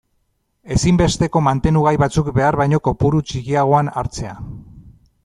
[0.75, 4.35] Ezinbesteko mantenugai batzuk behar baino kopuru txikiagoan hartzea.